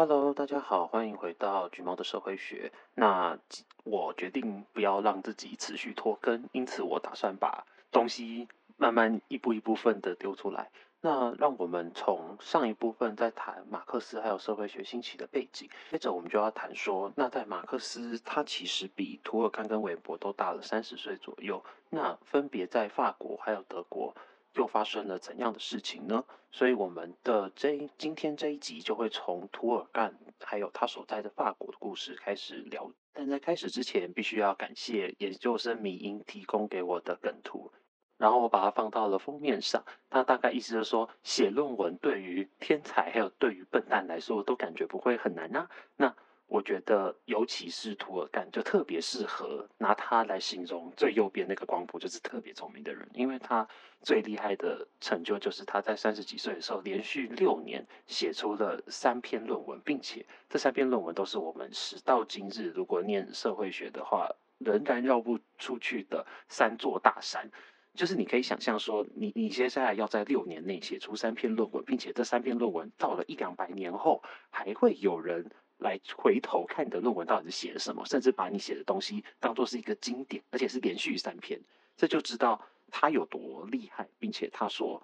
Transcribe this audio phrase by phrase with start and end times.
[0.00, 2.70] Hello，大家好，欢迎回到橘猫的社会学。
[2.94, 3.36] 那
[3.82, 10.70] 我决定不要让自己持续拖更，因此我打算把东西慢慢一步一部分的丢出来。
[11.00, 24.14] 那让我们从上一部分再谈马克思还有社会学兴起的背景，接着我们就要谈说，那在马克思他其实比涂尔干跟韦伯都大了三十岁左右，那分别在法国还有德国
[24.58, 26.24] 又发生了怎样的事情呢？
[26.50, 32.90] 所以我们的这今天这一集就会从图尔干还有他所在的法国的故事开始聊。
[33.12, 37.70] 但在开始之前，必须要感谢研究生米因提供给我的梗图。
[38.16, 45.70] 然后我把它放到了封面上，它大概意思就是说，写论文对于天才还有对于笨蛋来说，都感觉不会很难啊。
[45.96, 46.16] 那
[46.48, 53.68] 我觉得，尤其是图尔干，就特别适合拿他来形容最右边那个光谱，就是特别聪明的人，因为他
[54.00, 67.50] 最厉害的成就就是他在三十几岁的时候，连续六年写出了三篇论文，并且这三篇论文都是我们时到今日，如果念社会学的话，仍然绕不出去的三座大山。
[67.94, 81.60] 就是你可以想象说，你你接下来要在六年内写出三篇论文，并且这三篇论文到了一两百年后，还会有人来回头看你的论文到底是写了什么，甚至把你写的东西当做是一个经典，而且是连续三篇，
[81.96, 85.02] 这就知道他有多厉害，并且他所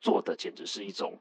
[0.00, 1.18] 做的简直是一种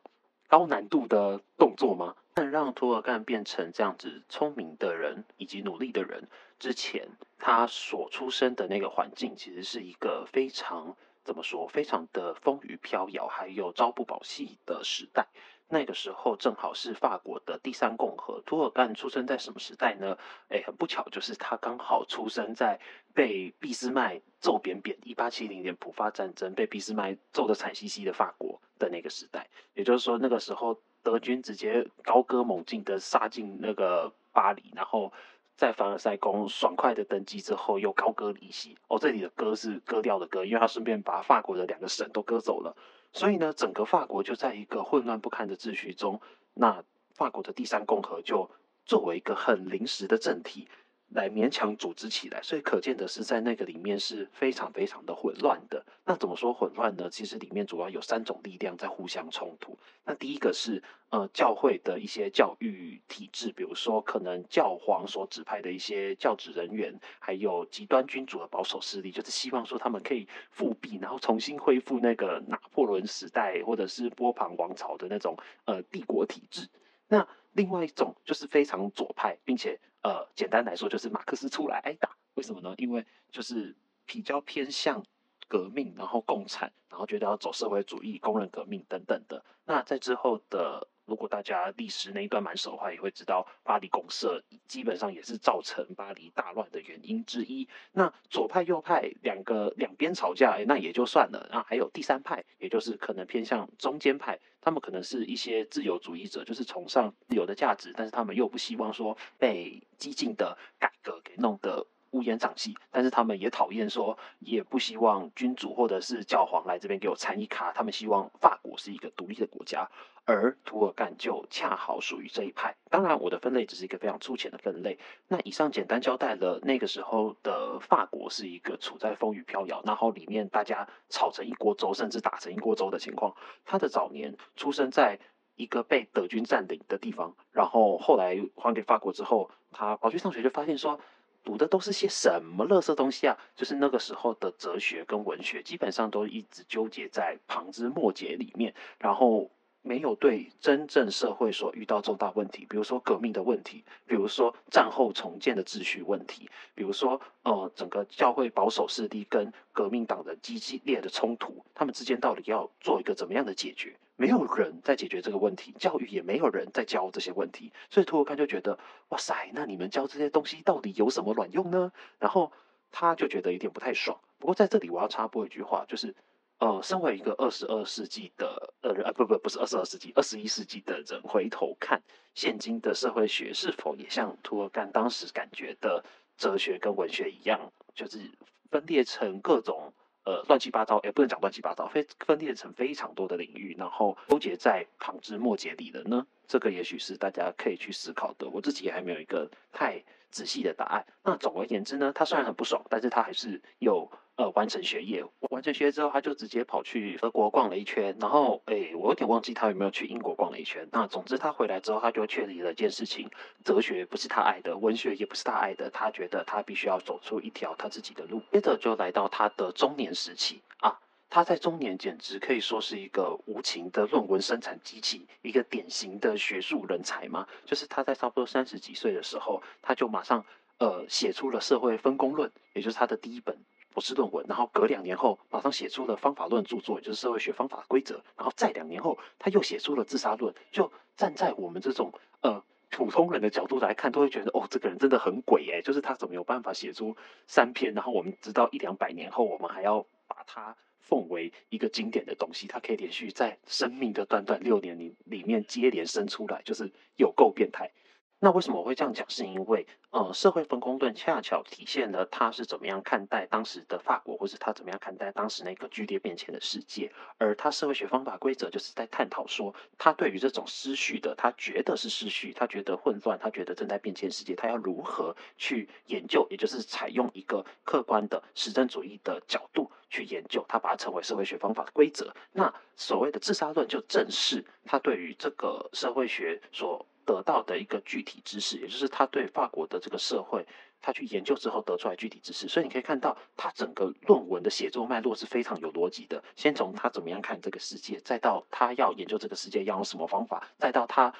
[0.47, 2.16] 高难度的动作吗？
[2.34, 6.28] 但让涂尔干变成这样子聪明的人以及努力的人
[6.59, 7.08] 之前，
[7.40, 10.95] 他所出生的那个环境其实是一个非常。
[11.23, 11.67] 怎么说？
[11.67, 15.25] 非常的风雨飘摇，还有朝不保夕的时代。
[15.68, 18.42] 那个时候正好是法国的第三共和。
[18.46, 20.18] 涂尔干出生在什么时代呢？
[20.50, 22.80] 哎，很不巧，就是他刚好出生在
[23.14, 29.50] 被俾斯麦揍扁扁，一八七零年普法战争被俾斯麦揍得惨兮兮的法国的那个时代。
[29.74, 35.12] 也就是说，那个时候德军直接高歌猛进的杀进那个巴黎，然后。
[35.58, 38.78] 在凡尔赛宫爽快的登基之后，又高歌离席。
[38.88, 42.75] 哦，这里的“歌”是割掉的“割”，因为他顺便把法国的两个省都割走了。
[43.13, 46.19] 所以呢，整个法国就在一个混乱不堪的秩序中。
[46.53, 48.50] 那法国的第三共和就
[48.85, 50.68] 作为一个很临时的政体。
[51.10, 55.86] 来勉强组织起来，所以可见的是，在那个里面是非常非常的混乱的。
[56.04, 57.10] 那怎么说混乱呢？
[57.10, 59.78] 其实里面主要有三种力量在互相冲突。
[60.04, 76.68] 那第一个是呃教会的一些教育体制，比如说可能教皇所指派的一些教职人员，还有极端君主的保守势力，就是希望说他们可以复辟，然后重新恢复那个拿破仑时代或者是波旁王朝的那种呃帝国体制。
[77.08, 82.16] 那另外一种就是非常左派，并且呃，简单来说就是马克思出来挨打。
[82.36, 82.74] 为什么呢？
[82.78, 85.04] 因为就是比较偏向
[85.48, 89.44] 革命，然后共产，然后觉得要走社会主义、工人革命等等的。
[89.66, 90.88] 那在之后的。
[91.06, 97.68] 如果大家历史那一段蛮熟的话，也会知道巴黎公社基本上也是造成巴黎大乱的原因之一。
[97.92, 101.48] 那左派右派两个两边吵架，欸，那也就算了。
[101.52, 119.90] 那还有第三派，也就是可能偏向中间派，他们可能是一些自由主义者，就是崇尚自由的价值，但是他们又不希望说被激进的改革给弄得乌烟瘴气，但是他们也讨厌说，也不希望君主或者是教皇来这边给我参一卡，他们希望法国是一个独立的国家。
[120.28, 122.75] 而涂尔干就恰好属于这一派。
[122.90, 124.98] 当然，我的分类只是一个非常粗浅的分类。
[125.28, 133.36] 那以上简单交代了那个时候的法国是一个处在风雨飘摇，然后里面大家吵成一锅粥，甚至打成一锅粥的情况。
[133.66, 135.20] 他的早年出生在
[135.56, 141.00] 一个被德军占领的地方，然后后来还给法国之后，他跑去上学就发现说，
[141.45, 143.38] 读的都是些什么垃圾东西啊？
[143.56, 149.50] 就是那个时候的哲学跟文学基本上都一直纠结在旁枝末节里面，然后。
[149.88, 163.95] 没有对真正社会所遇到重大问题，比如说革命的问题，比如说战后重建的秩序问题，比如说呃整个教会保守势力跟革命党的激烈的冲突，他们之间到底要做一个怎么样的解决？
[164.16, 168.78] 没有人在解决这个问题，教育也没有人在教这些问题，所以涂尔干就觉得
[169.10, 171.92] 哇塞，那你们教这些东西到底有什么卵用呢？
[172.19, 172.51] 然后
[172.92, 174.19] 他就觉得有点不太爽。
[174.39, 176.16] 不过在这里我要插播一句话，就是。
[176.57, 182.01] 呃，身为一个二十二世纪的呃，呃不不不是二十二世纪，二十一世纪的人，回头看
[182.34, 186.01] 现今的社会学是否也像涂尔干当时感觉的
[186.38, 188.31] 哲学跟文学一样，就是
[188.72, 189.92] 分裂成各种
[190.25, 196.27] 呃乱七八糟，也不能讲乱七八糟，分分裂成非常多的领域，然后纠结在旁枝末节里的呢？
[196.48, 198.50] 这个也许是大家可以去思考的。
[198.50, 201.06] 我自己也还没有一个太仔细的答案。
[201.24, 204.12] 那总而言之呢，他虽然很不爽，但是他还是有。
[204.36, 205.24] 呃完成学业。
[205.50, 210.88] 完成学业之后，他就直接跑去德国逛了一圈，然后诶，我有点忘记他有没有去英国逛了一圈。
[210.92, 213.30] 那总之他回来之后，他就确立了一件事情：
[213.64, 218.42] 哲学不是他爱的，文学也不是他爱的，他觉得他必须要走出一条他自己的路。
[218.52, 221.00] 接着就来到他的中年时期啊。
[221.28, 227.46] 他在中年简直可以说是一个无情的论文生产机器，一个典型的学术人才嘛。
[227.66, 230.46] 就是他在差不多三十几岁的时候，他就马上
[230.78, 233.58] 呃写出了《社会分工论》，也就是他的第一本
[233.95, 234.45] 博士论文。
[234.47, 238.15] 然后隔两年后，马上写出了方法论著作，也就是《社会学方法规则》。
[238.38, 240.53] 然后再两年后，他又写出了《自杀论》。
[240.71, 242.12] 就站在我们这种
[242.42, 247.15] 呃普通人的角度来看，都会觉得哦，这个人真的很鬼哎，就是他怎么有办法写出
[247.47, 247.94] 三篇？
[247.94, 250.75] 然后我们直到一两百年后，我们还要把他。
[251.07, 257.91] 奉为一个经典的东西，它可以连续在生命的短短六年里里面接连生出来，就是有够变态。
[258.40, 259.28] 那为什么我会这样讲？
[259.30, 267.12] 是因为，呃，社会分工论恰巧体现了他是怎么样看待当时的法国，或是他怎么样看待当时那个剧烈变迁的世界。
[267.40, 282.32] 而他社会学方法规则就是在探讨说，他对于这种失序的，他觉得是失序，他觉得混乱，他觉得正在变迁世界，他要如何去研究，也就是采用一个客观的实证主义的角度去研究，他把它称为社会学方法的规则。
[282.52, 287.04] 那所谓的自杀论，就正是他对于这个社会学所。
[287.25, 290.66] 得到的一个具体知识，也就是他对法国的这个社会，
[291.01, 292.68] 他去研究之后得出来具体知识。
[292.68, 296.44] 所以你可以看到，他整个论文的写作脉络是非常有逻辑的。
[296.56, 301.33] 先从他怎么样看这个世界，再到他要研究这个世界要用什么方法，再到他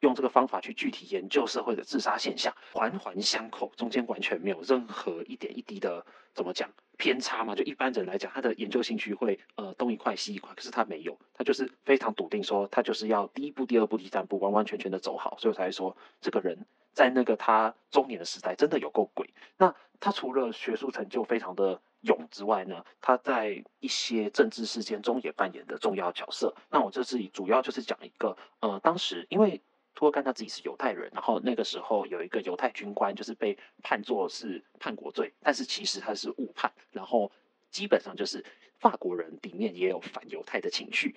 [0.00, 7.54] 用这个方法去具体研究社会的自杀现象，环环相扣，中间完全没有任何一点一滴的怎么讲偏差嘛？
[7.54, 19.28] 就一般人来讲，他的研究兴趣会呃东一块西一块，可是他没有，他就是非常笃定说，他就是要第一步、第二步、第三步完完全全的走好，所以我才说这个人在那个他中年的时代真的有够鬼。
[19.56, 26.54] 那他除了学术成就非常的勇之外呢，他在一些政治事件中也扮演的重要角色。
[26.70, 29.60] 那我这次主要就是讲一个呃，当时因为。
[29.94, 37.30] 托尔干他自己是犹太人，然后那个时候有一个犹太军官，就是被判作是叛国罪，但是其实他是误判，然后
[37.70, 38.44] 基本上就是
[38.78, 41.14] 法国人里面也有反犹太的情绪，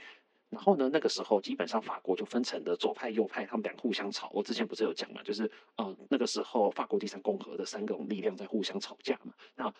[0.49, 4.29] 然后呢，那个时候基本上法国就分成了左派右派，他们俩互相吵。
[4.33, 9.33] 我之前不是有讲嘛，就是呃那个时候法国第三共和的三个力量在互相吵架嘛。
[9.55, 9.73] 那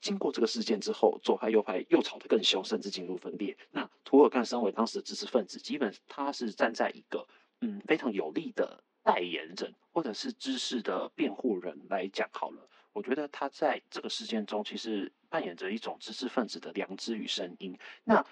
[0.00, 3.56] 经过这个事件之后，左派右派又吵得更凶，甚至进入分裂。
[3.70, 7.26] 那涂尔干身为当时的知识分子，基本他是站在一个。
[7.60, 12.68] 嗯，非常有力的代言人，或者是知识的辩护人来讲好了。
[12.92, 17.78] 我觉得他在这个事件中，其实扮演着一种知识分子的良知与声音。
[18.04, 18.24] 那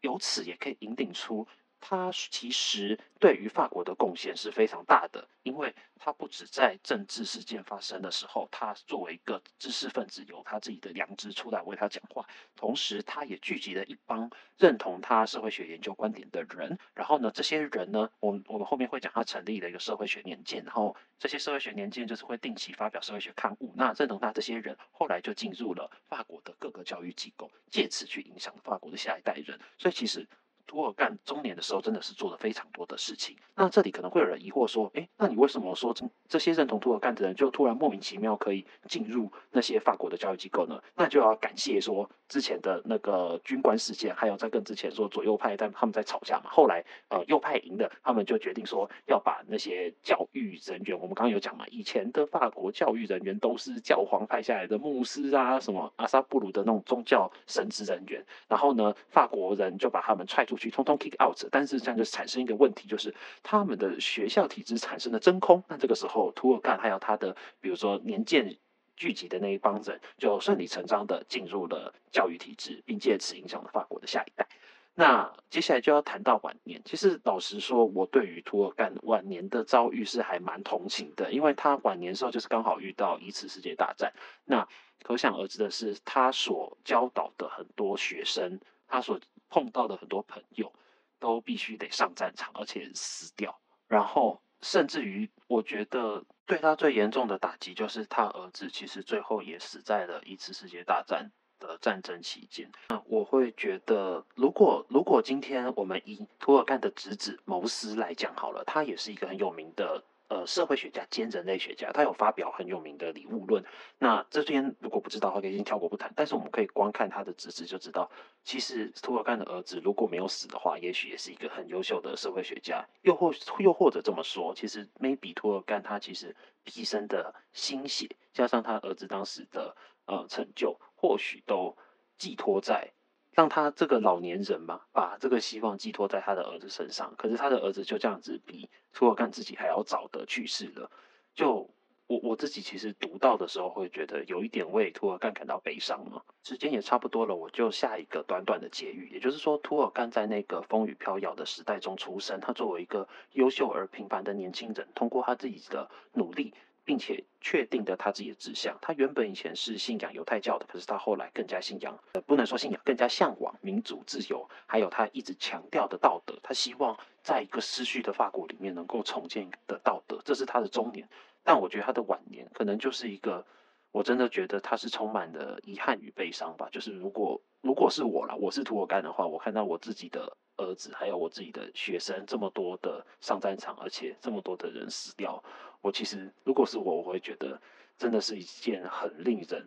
[0.00, 1.46] 由此也可以引领出。
[1.80, 12.26] 他其实对于法国的贡献是非常大的，因为他不止在政治事件发生的时候，他作为一个知识分子，有他自己的良知出来为他讲话，
[12.56, 16.78] 同时他也聚集了一帮认同他社会学研究观点的人。
[16.94, 23.72] 然后呢，这些人呢，我们我们后面会讲他成立了一个社会学年鉴，然后这些社会学年鉴就是会定期发表社会学刊物。
[23.76, 29.58] 那认同他这些人后来就进入了法国的各个教育机构，借此去影响法国的下一代人。
[29.78, 30.26] 所以其实。
[30.68, 33.34] 涂尔干中年的时候，真的是做了非常多的事情。
[33.56, 46.50] 那这里可能会有人疑惑说：“诶，那你为什么说这这些认同涂尔干的人，就突然莫名其妙可以进入那些法国的教育机构呢？”那就要感谢说之前的那个军官事件，还有在更之前说左右派但他们在吵架嘛。
[46.50, 60.57] 后来呃右派赢了，他们就决定说要把那些教育人员，我们刚刚有讲嘛，以前的法国教育人员都是教皇派下来的牧师啊，什么阿萨布鲁的那种宗教神职人员，然后呢，法国人就把他们踹出。
[60.58, 65.62] 去通通 kick out，但是这样就产生一个问题，就是他们的学校体制产生了真空。
[65.68, 68.56] 那这个时候，涂尔干还有他的，比如说年鉴
[68.96, 74.46] 聚集的那一帮人，就顺理成章的进入了教育体制，并借此影响了法国的下一代。
[74.94, 76.82] 那接下来就要谈到晚年。
[76.84, 84.12] 其实老实说，我对于涂尔干晚年的遭遇是还蛮同情的，因为他晚年时候就是刚好遇到一次世界大战。
[84.44, 84.66] 那
[85.04, 90.72] 可想而知的是，他所教导的很多学生，他所碰到的很多朋友
[91.18, 93.60] 都必须得上战场，而且死掉。
[93.86, 102.70] 然后，甚至于，我觉得对他最严重的打击就是他儿子，其实最后也死在了一次世界大战的战争期间。
[102.90, 110.04] 那我会觉得，如果如果今天我们以涂尔干的侄子谋斯来讲好了，他也是一个很有名的。
[110.28, 113.64] 呃，社会学家兼人类学家，他有发表很有名的礼物论。
[113.98, 116.12] 那这边如果不知道的话，可以先跳过不谈。
[116.14, 118.10] 但是我们可以光看他的侄子就知道，
[118.44, 122.86] 其实涂尔干的儿子如果没有死的话，也许也是一个很优秀的社会学家。
[123.00, 131.74] 又或又或者这么说，其实 maybe 涂尔干他其实毕生的心血，加上他儿子当时的呃成就，或许都
[132.18, 132.92] 寄托在，
[133.32, 137.14] 让他这个老年人嘛，把这个希望寄托在他的儿子身上。
[137.16, 140.90] 可是他的儿子就这样子比涂尔干自己还要早的去世了。
[141.34, 141.70] 就
[142.08, 146.22] 我我自己其实读到的时候，会觉得有一点为涂尔干感到悲伤嘛。
[146.42, 149.10] 时间也差不多了，我就下一个短短的结语。
[149.12, 156.54] 也就是说，涂尔干在那个风雨飘摇的时代中出生，他作为一个优秀而平凡的年轻人，通过他自己的努力。
[156.88, 158.78] 并且确定的他自己的志向。
[158.80, 166.34] 他原本以前是信仰犹太教的，可是他后来更加信仰，呃，不能说信仰，更加向往民主自由，还有他一直强调的道德。
[166.42, 171.06] 他希望在一个失去的法国里面能够重建的道德，这是他的中年。
[171.44, 173.44] 但我觉得他的晚年可能就是一个，
[173.90, 176.68] 我真的觉得他是充满了遗憾与悲伤吧。
[176.70, 185.42] 就是如果如果是我啦，我是涂尔干的话，我看到我自己的儿子，还有我自己的学生，这么多的上战场，而且这么多的人死掉。
[185.80, 187.60] 我其实，如果是我，我会觉得
[187.96, 189.66] 真的是一件很令人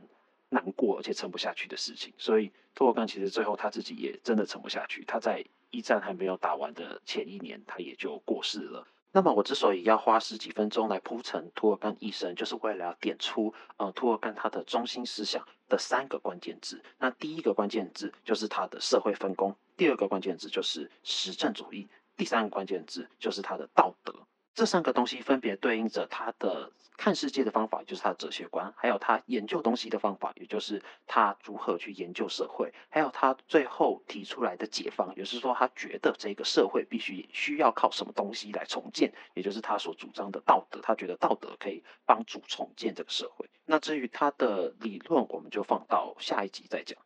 [0.50, 2.14] 难过而且撑不下去的事情。
[2.18, 5.04] 所以，涂尔干其实最后他自己也真的撑不下去。
[5.06, 8.86] 他在一战还没有打完的前一年，他也就过世了。
[9.14, 16.82] 那么，我之所以要花十几分钟来铺陈涂尔干一生，就是为了要点出，呃，涂尔干他的中心思想的三个关键字。
[16.98, 24.16] 那第一个关键字就是他的社会分工，第二个关键字就是实证主义，第三个关键字就是他的道德。
[24.54, 40.80] 这三个东西分别对应着他的看世界的方法，就是他的哲学观；还有他研究东西的方法，也就是他如何去研究社会；还有他最后提出来的解放，也是说他觉得这个社会必须需要靠什么东西来重建，也就是他所主张的道德。
[40.84, 43.50] 他觉得道德可以帮助重建这个社会。
[43.66, 47.00] 那至于他的理论，我们就放到下一集再讲。